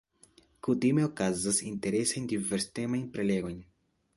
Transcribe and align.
Kutime 0.67 1.03
okazas 1.09 1.59
interesaj, 1.73 2.25
diverstemaj 2.33 3.03
prelegoj. 3.19 3.57